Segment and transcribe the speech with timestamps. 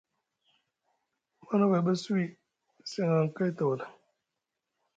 [1.45, 2.23] Manavay ɓa suwi
[2.91, 3.85] seŋ aŋkay tawala.